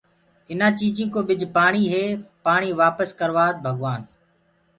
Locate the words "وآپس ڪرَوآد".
2.81-3.53